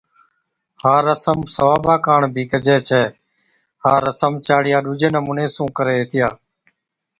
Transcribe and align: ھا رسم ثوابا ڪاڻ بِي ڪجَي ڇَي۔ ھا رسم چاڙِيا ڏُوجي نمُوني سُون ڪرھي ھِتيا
ھا 0.81 0.95
رسم 1.07 1.37
ثوابا 1.55 1.95
ڪاڻ 2.05 2.21
بِي 2.33 2.43
ڪجَي 2.51 2.77
ڇَي۔ 2.87 3.03
ھا 3.83 3.93
رسم 4.05 4.33
چاڙِيا 4.45 4.77
ڏُوجي 4.85 5.07
نمُوني 5.15 5.45
سُون 5.55 5.67
ڪرھي 5.77 5.95
ھِتيا 6.01 6.29